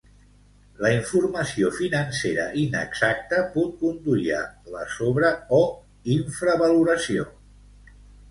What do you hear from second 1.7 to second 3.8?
financera inexacta pot